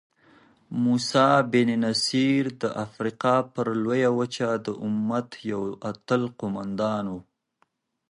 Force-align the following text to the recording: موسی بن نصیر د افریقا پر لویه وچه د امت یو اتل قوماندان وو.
موسی 0.83 1.27
بن 1.51 1.69
نصیر 1.83 2.43
د 2.61 2.63
افریقا 2.85 3.35
پر 3.53 3.67
لویه 3.83 4.11
وچه 4.19 4.49
د 4.65 4.67
امت 4.85 5.29
یو 5.51 5.63
اتل 5.89 6.21
قوماندان 6.39 7.03
وو. 7.11 7.19